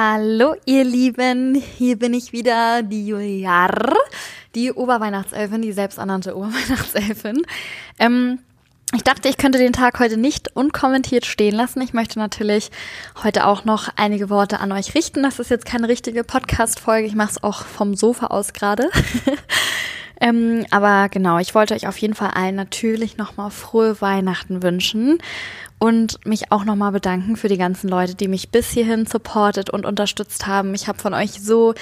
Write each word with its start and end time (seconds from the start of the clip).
Hallo 0.00 0.54
ihr 0.64 0.84
Lieben, 0.84 1.56
hier 1.56 1.98
bin 1.98 2.14
ich 2.14 2.32
wieder, 2.32 2.84
die 2.84 3.08
Juliar, 3.08 3.96
die 4.54 4.70
Oberweihnachtselfin, 4.70 5.60
die 5.60 5.72
selbsternannte 5.72 6.36
Oberweihnachtselfin. 6.36 7.42
Ähm, 7.98 8.38
ich 8.94 9.02
dachte, 9.02 9.28
ich 9.28 9.38
könnte 9.38 9.58
den 9.58 9.72
Tag 9.72 9.98
heute 9.98 10.16
nicht 10.16 10.54
unkommentiert 10.54 11.26
stehen 11.26 11.56
lassen. 11.56 11.80
Ich 11.80 11.94
möchte 11.94 12.20
natürlich 12.20 12.70
heute 13.24 13.44
auch 13.44 13.64
noch 13.64 13.88
einige 13.96 14.30
Worte 14.30 14.60
an 14.60 14.70
euch 14.70 14.94
richten. 14.94 15.24
Das 15.24 15.40
ist 15.40 15.50
jetzt 15.50 15.66
keine 15.66 15.88
richtige 15.88 16.22
Podcast-Folge. 16.22 17.08
Ich 17.08 17.16
mache 17.16 17.32
es 17.32 17.42
auch 17.42 17.64
vom 17.64 17.96
Sofa 17.96 18.28
aus 18.28 18.52
gerade. 18.52 18.90
ähm, 20.20 20.66
aber 20.70 21.08
genau, 21.08 21.38
ich 21.38 21.54
wollte 21.54 21.74
euch 21.74 21.86
auf 21.86 21.96
jeden 21.98 22.14
Fall 22.14 22.30
allen 22.30 22.54
natürlich 22.54 23.16
nochmal 23.16 23.50
frohe 23.50 24.00
Weihnachten 24.00 24.62
wünschen 24.62 25.18
und 25.78 26.24
mich 26.26 26.50
auch 26.50 26.64
nochmal 26.64 26.92
bedanken 26.92 27.36
für 27.36 27.48
die 27.48 27.58
ganzen 27.58 27.88
Leute, 27.88 28.14
die 28.14 28.28
mich 28.28 28.50
bis 28.50 28.70
hierhin 28.70 29.06
supportet 29.06 29.70
und 29.70 29.86
unterstützt 29.86 30.46
haben. 30.46 30.74
Ich 30.74 30.88
habe 30.88 30.98
von 30.98 31.14
euch 31.14 31.32
so 31.32 31.74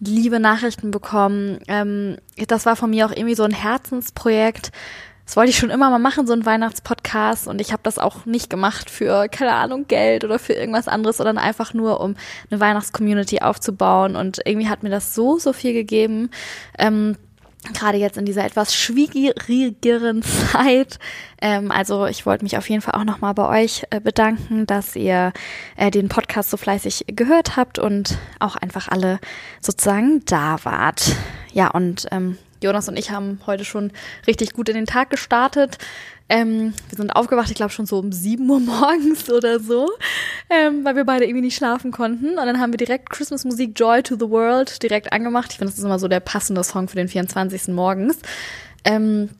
liebe 0.00 0.38
Nachrichten 0.38 0.90
bekommen. 0.90 1.58
Ähm, 1.66 2.16
das 2.46 2.66
war 2.66 2.76
von 2.76 2.90
mir 2.90 3.06
auch 3.06 3.12
irgendwie 3.12 3.34
so 3.34 3.44
ein 3.44 3.52
Herzensprojekt 3.52 4.70
das 5.28 5.36
wollte 5.36 5.50
ich 5.50 5.58
schon 5.58 5.68
immer 5.68 5.90
mal 5.90 5.98
machen, 5.98 6.26
so 6.26 6.32
ein 6.32 6.46
Weihnachtspodcast. 6.46 7.48
Und 7.48 7.60
ich 7.60 7.72
habe 7.72 7.82
das 7.82 7.98
auch 7.98 8.24
nicht 8.24 8.48
gemacht 8.48 8.88
für, 8.88 9.28
keine 9.28 9.52
Ahnung, 9.52 9.86
Geld 9.86 10.24
oder 10.24 10.38
für 10.38 10.54
irgendwas 10.54 10.88
anderes, 10.88 11.18
sondern 11.18 11.36
einfach 11.36 11.74
nur, 11.74 12.00
um 12.00 12.14
eine 12.50 12.60
Weihnachtscommunity 12.60 13.40
aufzubauen. 13.40 14.16
Und 14.16 14.40
irgendwie 14.46 14.70
hat 14.70 14.82
mir 14.82 14.88
das 14.88 15.14
so, 15.14 15.38
so 15.38 15.52
viel 15.52 15.74
gegeben. 15.74 16.30
Ähm, 16.78 17.18
gerade 17.74 17.98
jetzt 17.98 18.16
in 18.16 18.24
dieser 18.24 18.44
etwas 18.44 18.74
schwierigeren 18.74 20.22
Zeit. 20.52 20.98
Ähm, 21.40 21.70
also 21.70 22.06
ich 22.06 22.26
wollte 22.26 22.44
mich 22.44 22.56
auf 22.56 22.68
jeden 22.68 22.82
Fall 22.82 22.94
auch 22.94 23.04
nochmal 23.04 23.34
bei 23.34 23.62
euch 23.62 23.84
äh, 23.90 24.00
bedanken, 24.00 24.66
dass 24.66 24.96
ihr 24.96 25.32
äh, 25.76 25.90
den 25.90 26.08
Podcast 26.08 26.50
so 26.50 26.56
fleißig 26.56 27.04
gehört 27.08 27.56
habt 27.56 27.78
und 27.78 28.18
auch 28.38 28.56
einfach 28.56 28.88
alle 28.88 29.18
sozusagen 29.60 30.22
da 30.24 30.58
wart. 30.64 31.14
Ja, 31.52 31.68
und 31.70 32.06
ähm, 32.10 32.38
Jonas 32.62 32.88
und 32.88 32.98
ich 32.98 33.10
haben 33.10 33.40
heute 33.46 33.64
schon 33.64 33.92
richtig 34.26 34.52
gut 34.52 34.68
in 34.68 34.74
den 34.74 34.86
Tag 34.86 35.10
gestartet. 35.10 35.78
Ähm, 36.28 36.74
wir 36.88 36.96
sind 36.96 37.10
aufgewacht, 37.10 37.48
ich 37.48 37.56
glaube 37.56 37.72
schon 37.72 37.86
so 37.86 37.98
um 37.98 38.12
7 38.12 38.48
Uhr 38.48 38.60
morgens 38.60 39.30
oder 39.30 39.60
so, 39.60 39.90
ähm, 40.50 40.84
weil 40.84 40.96
wir 40.96 41.04
beide 41.04 41.24
irgendwie 41.24 41.42
nicht 41.42 41.56
schlafen 41.56 41.90
konnten. 41.90 42.30
Und 42.30 42.46
dann 42.46 42.60
haben 42.60 42.72
wir 42.72 42.78
direkt 42.78 43.10
Christmas 43.10 43.44
Musik 43.44 43.72
Joy 43.78 44.02
to 44.02 44.16
the 44.16 44.28
World 44.28 44.82
direkt 44.82 45.12
angemacht. 45.12 45.52
Ich 45.52 45.58
finde, 45.58 45.72
das 45.72 45.78
ist 45.78 45.84
immer 45.84 45.98
so 45.98 46.08
der 46.08 46.20
passende 46.20 46.62
Song 46.64 46.88
für 46.88 46.96
den 46.96 47.08
24. 47.08 47.68
morgens. 47.68 48.18
Ähm, 48.84 49.30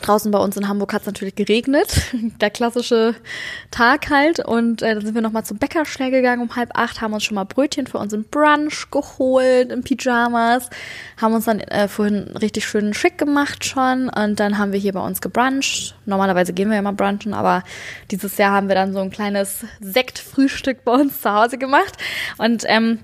Draußen 0.00 0.30
bei 0.30 0.38
uns 0.38 0.56
in 0.56 0.68
Hamburg 0.68 0.92
hat 0.92 1.02
es 1.02 1.06
natürlich 1.06 1.36
geregnet, 1.36 2.02
der 2.40 2.50
klassische 2.50 3.14
Tag 3.70 4.10
halt. 4.10 4.40
Und 4.40 4.82
äh, 4.82 4.94
dann 4.94 5.04
sind 5.04 5.14
wir 5.14 5.22
nochmal 5.22 5.44
zum 5.44 5.58
Bäcker 5.58 5.84
schnell 5.84 6.10
gegangen 6.10 6.42
um 6.42 6.56
halb 6.56 6.70
acht, 6.74 7.00
haben 7.00 7.12
uns 7.12 7.24
schon 7.24 7.36
mal 7.36 7.44
Brötchen 7.44 7.86
für 7.86 7.98
unseren 7.98 8.24
Brunch 8.24 8.90
geholt 8.90 9.70
in 9.70 9.82
Pyjamas, 9.82 10.68
haben 11.20 11.34
uns 11.34 11.44
dann 11.44 11.60
äh, 11.60 11.88
vorhin 11.88 12.36
richtig 12.36 12.66
schön 12.66 12.92
schick 12.92 13.18
gemacht 13.18 13.64
schon 13.64 14.08
und 14.08 14.40
dann 14.40 14.58
haben 14.58 14.72
wir 14.72 14.80
hier 14.80 14.92
bei 14.92 15.00
uns 15.00 15.20
gebruncht. 15.20 15.94
Normalerweise 16.06 16.52
gehen 16.52 16.68
wir 16.68 16.76
ja 16.76 16.82
mal 16.82 16.92
brunchen, 16.92 17.32
aber 17.32 17.62
dieses 18.10 18.36
Jahr 18.36 18.52
haben 18.52 18.68
wir 18.68 18.74
dann 18.74 18.92
so 18.92 19.00
ein 19.00 19.10
kleines 19.10 19.64
Sektfrühstück 19.80 20.84
bei 20.84 20.92
uns 20.92 21.20
zu 21.20 21.32
Hause 21.32 21.56
gemacht 21.56 21.96
und 22.38 22.64
ähm, 22.66 22.98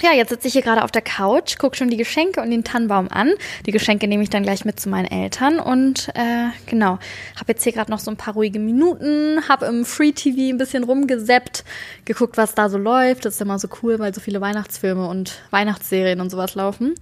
ja, 0.00 0.12
jetzt 0.12 0.30
sitze 0.30 0.48
ich 0.48 0.54
hier 0.54 0.62
gerade 0.62 0.84
auf 0.84 0.90
der 0.90 1.02
Couch, 1.02 1.58
gucke 1.58 1.76
schon 1.76 1.90
die 1.90 1.96
Geschenke 1.96 2.40
und 2.40 2.50
den 2.50 2.64
Tannenbaum 2.64 3.08
an. 3.08 3.32
Die 3.66 3.72
Geschenke 3.72 4.08
nehme 4.08 4.22
ich 4.22 4.30
dann 4.30 4.42
gleich 4.42 4.64
mit 4.64 4.80
zu 4.80 4.88
meinen 4.88 5.06
Eltern 5.06 5.58
und 5.58 6.08
äh, 6.14 6.48
genau, 6.66 6.98
habe 7.36 7.48
jetzt 7.48 7.62
hier 7.64 7.72
gerade 7.72 7.90
noch 7.90 7.98
so 7.98 8.10
ein 8.10 8.16
paar 8.16 8.34
ruhige 8.34 8.58
Minuten, 8.58 9.48
habe 9.48 9.66
im 9.66 9.84
Free 9.84 10.12
TV 10.12 10.54
ein 10.54 10.58
bisschen 10.58 10.84
rumgeseppt, 10.84 11.64
geguckt, 12.04 12.36
was 12.36 12.54
da 12.54 12.68
so 12.68 12.78
läuft. 12.78 13.24
Das 13.24 13.34
ist 13.34 13.40
immer 13.40 13.58
so 13.58 13.68
cool, 13.82 13.98
weil 13.98 14.14
so 14.14 14.20
viele 14.20 14.40
Weihnachtsfilme 14.40 15.06
und 15.06 15.42
Weihnachtsserien 15.50 16.20
und 16.20 16.30
sowas 16.30 16.54
laufen. 16.54 16.94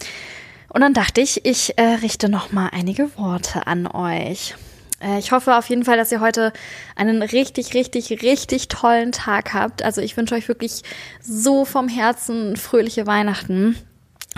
Und 0.68 0.80
dann 0.80 0.94
dachte 0.94 1.20
ich, 1.20 1.44
ich 1.44 1.78
äh, 1.78 1.96
richte 2.02 2.28
noch 2.28 2.52
mal 2.52 2.70
einige 2.72 3.16
Worte 3.16 3.66
an 3.66 3.86
euch. 3.86 4.54
Äh, 5.00 5.18
ich 5.18 5.32
hoffe 5.32 5.56
auf 5.56 5.68
jeden 5.68 5.84
Fall, 5.84 5.96
dass 5.96 6.12
ihr 6.12 6.20
heute 6.20 6.52
einen 6.96 7.22
richtig, 7.22 7.74
richtig, 7.74 8.22
richtig 8.22 8.68
tollen 8.68 9.12
Tag 9.12 9.54
habt. 9.54 9.82
Also 9.82 10.00
ich 10.00 10.16
wünsche 10.16 10.34
euch 10.34 10.48
wirklich 10.48 10.82
so 11.20 11.64
vom 11.64 11.88
Herzen 11.88 12.56
fröhliche 12.56 13.06
Weihnachten. 13.06 13.76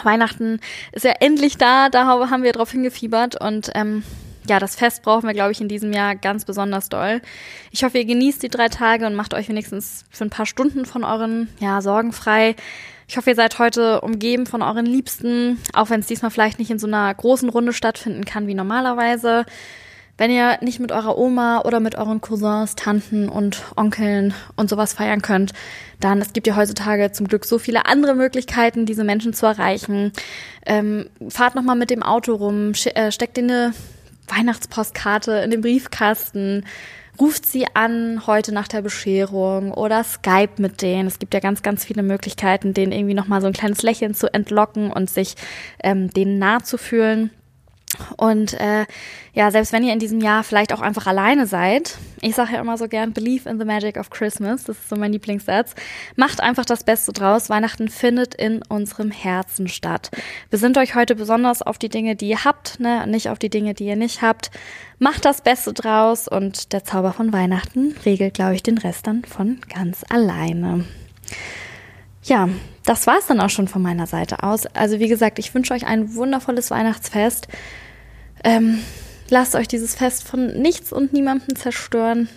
Weihnachten 0.02 0.60
ist 0.92 1.04
ja 1.04 1.12
endlich 1.20 1.58
da, 1.58 1.88
da 1.88 2.06
haben 2.06 2.42
wir 2.42 2.52
drauf 2.52 2.70
hingefiebert 2.70 3.38
und 3.40 3.70
ähm, 3.74 4.02
ja, 4.48 4.58
das 4.58 4.74
Fest 4.74 5.02
brauchen 5.02 5.26
wir, 5.26 5.34
glaube 5.34 5.52
ich, 5.52 5.60
in 5.60 5.68
diesem 5.68 5.92
Jahr 5.92 6.16
ganz 6.16 6.44
besonders 6.44 6.88
doll. 6.88 7.20
Ich 7.70 7.84
hoffe, 7.84 7.98
ihr 7.98 8.04
genießt 8.04 8.42
die 8.42 8.48
drei 8.48 8.68
Tage 8.68 9.06
und 9.06 9.14
macht 9.14 9.34
euch 9.34 9.48
wenigstens 9.48 10.04
für 10.10 10.24
ein 10.24 10.30
paar 10.30 10.46
Stunden 10.46 10.84
von 10.84 11.04
euren 11.04 11.48
ja, 11.60 11.80
Sorgen 11.80 12.12
frei. 12.12 12.56
Ich 13.06 13.16
hoffe, 13.16 13.30
ihr 13.30 13.36
seid 13.36 13.58
heute 13.58 14.00
umgeben 14.00 14.46
von 14.46 14.62
euren 14.62 14.86
Liebsten, 14.86 15.60
auch 15.74 15.90
wenn 15.90 16.00
es 16.00 16.06
diesmal 16.06 16.30
vielleicht 16.30 16.58
nicht 16.58 16.70
in 16.70 16.78
so 16.78 16.86
einer 16.86 17.12
großen 17.14 17.48
Runde 17.48 17.72
stattfinden 17.72 18.24
kann 18.24 18.46
wie 18.46 18.54
normalerweise. 18.54 19.44
Wenn 20.18 20.30
ihr 20.30 20.58
nicht 20.60 20.78
mit 20.78 20.92
eurer 20.92 21.16
Oma 21.16 21.62
oder 21.62 21.80
mit 21.80 21.96
euren 21.96 22.20
Cousins, 22.20 22.74
Tanten 22.76 23.28
und 23.28 23.62
Onkeln 23.76 24.34
und 24.56 24.68
sowas 24.68 24.92
feiern 24.92 25.22
könnt, 25.22 25.52
dann 26.00 26.20
es 26.20 26.32
gibt 26.32 26.46
ja 26.46 26.54
heutzutage 26.54 27.12
zum 27.12 27.28
Glück 27.28 27.44
so 27.44 27.58
viele 27.58 27.86
andere 27.86 28.14
Möglichkeiten, 28.14 28.84
diese 28.84 29.04
Menschen 29.04 29.32
zu 29.32 29.46
erreichen. 29.46 30.12
Ähm, 30.66 31.08
fahrt 31.28 31.54
nochmal 31.54 31.76
mit 31.76 31.90
dem 31.90 32.02
Auto 32.02 32.34
rum, 32.34 32.72
äh, 32.94 33.10
steckt 33.10 33.38
in 33.38 33.50
eine 33.50 33.74
Weihnachtspostkarte 34.28 35.32
in 35.32 35.50
den 35.50 35.62
Briefkasten, 35.62 36.64
ruft 37.18 37.46
sie 37.46 37.66
an 37.74 38.26
heute 38.26 38.52
nach 38.52 38.68
der 38.68 38.82
Bescherung 38.82 39.72
oder 39.72 40.04
Skype 40.04 40.54
mit 40.58 40.82
denen. 40.82 41.08
Es 41.08 41.18
gibt 41.18 41.34
ja 41.34 41.40
ganz, 41.40 41.62
ganz 41.62 41.84
viele 41.84 42.02
Möglichkeiten, 42.02 42.74
denen 42.74 42.92
irgendwie 42.92 43.14
nochmal 43.14 43.40
so 43.40 43.46
ein 43.46 43.52
kleines 43.52 43.82
Lächeln 43.82 44.14
zu 44.14 44.32
entlocken 44.32 44.90
und 44.90 45.10
sich 45.10 45.36
ähm, 45.82 46.10
denen 46.10 46.38
nahe 46.38 46.62
zu 46.62 46.78
fühlen. 46.78 47.30
Und 48.16 48.54
äh, 48.54 48.86
ja, 49.34 49.50
selbst 49.50 49.72
wenn 49.72 49.84
ihr 49.84 49.92
in 49.92 49.98
diesem 49.98 50.20
Jahr 50.20 50.44
vielleicht 50.44 50.72
auch 50.72 50.80
einfach 50.80 51.06
alleine 51.06 51.46
seid, 51.46 51.98
ich 52.20 52.34
sage 52.34 52.54
ja 52.54 52.60
immer 52.60 52.78
so 52.78 52.88
gern, 52.88 53.12
believe 53.12 53.48
in 53.48 53.58
the 53.58 53.64
magic 53.64 53.96
of 53.96 54.10
Christmas, 54.10 54.64
das 54.64 54.78
ist 54.78 54.88
so 54.88 54.96
mein 54.96 55.12
Lieblingssatz, 55.12 55.74
macht 56.16 56.40
einfach 56.40 56.64
das 56.64 56.84
Beste 56.84 57.12
draus. 57.12 57.50
Weihnachten 57.50 57.88
findet 57.88 58.34
in 58.34 58.62
unserem 58.68 59.10
Herzen 59.10 59.68
statt. 59.68 60.10
Besinnt 60.50 60.78
euch 60.78 60.94
heute 60.94 61.14
besonders 61.14 61.62
auf 61.62 61.78
die 61.78 61.88
Dinge, 61.88 62.16
die 62.16 62.28
ihr 62.28 62.44
habt, 62.44 62.80
ne? 62.80 63.06
nicht 63.06 63.28
auf 63.28 63.38
die 63.38 63.50
Dinge, 63.50 63.74
die 63.74 63.86
ihr 63.86 63.96
nicht 63.96 64.22
habt. 64.22 64.50
Macht 64.98 65.24
das 65.24 65.42
Beste 65.42 65.72
draus 65.72 66.28
und 66.28 66.72
der 66.72 66.84
Zauber 66.84 67.12
von 67.12 67.32
Weihnachten 67.32 67.94
regelt, 68.04 68.34
glaube 68.34 68.54
ich, 68.54 68.62
den 68.62 68.78
Rest 68.78 69.06
dann 69.06 69.24
von 69.24 69.60
ganz 69.68 70.04
alleine. 70.08 70.84
Ja, 72.22 72.48
das 72.84 73.06
war's 73.06 73.26
dann 73.26 73.40
auch 73.40 73.50
schon 73.50 73.68
von 73.68 73.82
meiner 73.82 74.06
Seite 74.06 74.42
aus. 74.42 74.66
Also 74.66 74.98
wie 74.98 75.08
gesagt, 75.08 75.38
ich 75.38 75.54
wünsche 75.54 75.74
euch 75.74 75.86
ein 75.86 76.14
wundervolles 76.14 76.70
Weihnachtsfest. 76.70 77.48
Ähm, 78.44 78.80
lasst 79.28 79.54
euch 79.54 79.68
dieses 79.68 79.94
Fest 79.94 80.26
von 80.26 80.60
nichts 80.60 80.92
und 80.92 81.12
niemandem 81.12 81.56
zerstören. 81.56 82.28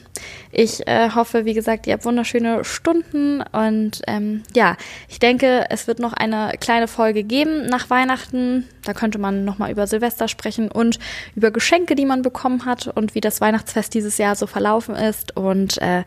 Ich 0.51 0.87
äh, 0.87 1.09
hoffe, 1.13 1.45
wie 1.45 1.53
gesagt, 1.53 1.87
ihr 1.87 1.93
habt 1.93 2.05
wunderschöne 2.05 2.63
Stunden 2.63 3.41
und 3.41 4.01
ähm, 4.07 4.43
ja, 4.55 4.77
ich 5.09 5.19
denke, 5.19 5.65
es 5.69 5.87
wird 5.87 5.99
noch 5.99 6.13
eine 6.13 6.53
kleine 6.59 6.87
Folge 6.87 7.23
geben 7.23 7.65
nach 7.65 7.89
Weihnachten. 7.89 8.65
Da 8.83 8.93
könnte 8.93 9.17
man 9.17 9.43
nochmal 9.43 9.71
über 9.71 9.87
Silvester 9.87 10.27
sprechen 10.27 10.71
und 10.71 10.99
über 11.35 11.51
Geschenke, 11.51 11.95
die 11.95 12.05
man 12.05 12.21
bekommen 12.21 12.65
hat 12.65 12.87
und 12.87 13.13
wie 13.13 13.21
das 13.21 13.41
Weihnachtsfest 13.41 13.93
dieses 13.93 14.17
Jahr 14.17 14.35
so 14.35 14.47
verlaufen 14.47 14.95
ist. 14.95 15.35
Und 15.35 15.81
äh, 15.81 16.03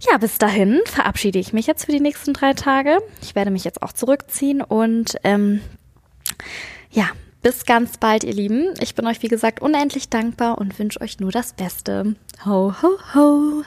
ja, 0.00 0.18
bis 0.18 0.38
dahin 0.38 0.80
verabschiede 0.86 1.38
ich 1.38 1.52
mich 1.52 1.66
jetzt 1.66 1.84
für 1.84 1.92
die 1.92 2.00
nächsten 2.00 2.32
drei 2.32 2.54
Tage. 2.54 2.98
Ich 3.22 3.34
werde 3.34 3.50
mich 3.50 3.64
jetzt 3.64 3.82
auch 3.82 3.92
zurückziehen 3.92 4.62
und 4.62 5.16
ähm, 5.24 5.60
ja, 6.90 7.08
bis 7.42 7.64
ganz 7.64 7.98
bald, 7.98 8.24
ihr 8.24 8.34
Lieben. 8.34 8.74
Ich 8.80 8.94
bin 8.94 9.06
euch, 9.06 9.22
wie 9.22 9.28
gesagt, 9.28 9.60
unendlich 9.60 10.08
dankbar 10.08 10.58
und 10.58 10.78
wünsche 10.78 11.00
euch 11.00 11.20
nur 11.20 11.30
das 11.30 11.52
Beste. 11.52 12.16
Ho, 12.44 12.74
ho, 12.82 12.98
ho. 13.14 13.62